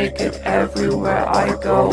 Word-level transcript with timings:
I 0.00 0.04
take 0.08 0.20
it 0.20 0.40
everywhere 0.46 1.28
I 1.28 1.54
go. 1.60 1.90